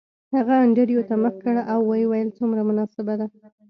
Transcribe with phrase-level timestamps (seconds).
[0.35, 3.25] هغه انډریو ته مخ کړ او ویې ویل څومره مناسبه ده